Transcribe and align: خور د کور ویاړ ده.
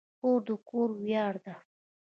خور 0.17 0.39
د 0.47 0.47
کور 0.69 0.89
ویاړ 1.03 1.33
ده. 1.45 1.55